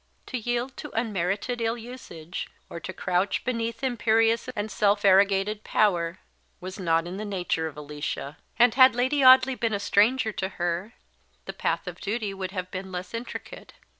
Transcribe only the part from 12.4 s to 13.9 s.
have been less intricate.